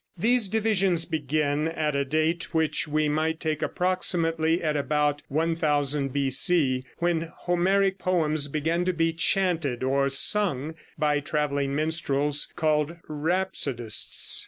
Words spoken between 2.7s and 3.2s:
we